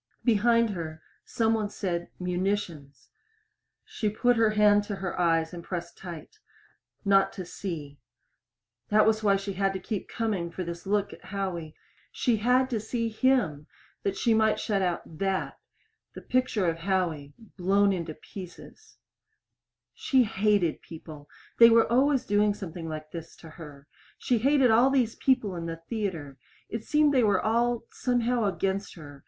Behind 0.25 0.71
her 0.71 0.99
some 1.25 1.53
one 1.53 1.69
said 1.69 2.09
"munitions." 2.19 3.09
She 3.85 4.09
put 4.09 4.35
her 4.35 4.49
hand 4.49 4.83
to 4.85 4.95
her 4.95 5.19
eyes 5.19 5.53
and 5.53 5.63
pressed 5.63 5.95
tight. 5.95 6.39
Not 7.05 7.31
to 7.33 7.45
see. 7.45 7.99
That 8.89 9.05
was 9.05 9.21
why 9.21 9.35
she 9.35 9.53
had 9.53 9.73
to 9.73 9.79
keep 9.79 10.09
coming 10.09 10.49
for 10.49 10.63
this 10.63 10.87
look 10.87 11.13
at 11.13 11.25
Howie. 11.25 11.75
She 12.11 12.37
had 12.37 12.67
to 12.71 12.79
see 12.79 13.09
him 13.09 13.67
that 14.01 14.17
she 14.17 14.33
might 14.33 14.59
shut 14.59 14.81
out 14.81 15.19
that 15.19 15.59
the 16.15 16.21
picture 16.21 16.65
of 16.67 16.79
Howie 16.79 17.35
blown 17.55 17.93
into 17.93 18.15
pieces. 18.15 18.97
She 19.93 20.23
hated 20.23 20.81
people. 20.81 21.29
They 21.59 21.69
were 21.69 21.85
always 21.91 22.25
doing 22.25 22.55
something 22.55 22.89
like 22.89 23.11
this 23.11 23.35
to 23.35 23.51
her. 23.51 23.85
She 24.17 24.39
hated 24.39 24.71
all 24.71 24.89
these 24.89 25.13
people 25.17 25.55
in 25.55 25.67
the 25.67 25.77
theater. 25.87 26.39
It 26.69 26.83
seemed 26.83 27.13
they 27.13 27.23
were 27.23 27.39
all, 27.39 27.83
somehow, 27.91 28.45
against 28.45 28.95
her. 28.95 29.19